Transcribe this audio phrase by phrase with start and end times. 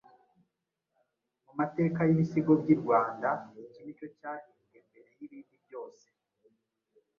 [1.45, 3.29] Mu mateka y’Ibisigo by’i Rwanda
[3.63, 6.05] iki ni cyo cyahimbwe mbere y’ibindi byose.